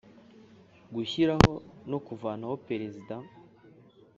[0.93, 1.51] Gushyiraho
[1.91, 3.15] no kuvanaho Perezida